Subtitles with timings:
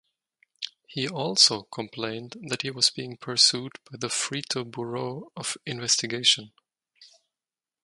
[0.87, 6.53] He also complained that he was being pursued by the Frito Bureau of Investigation.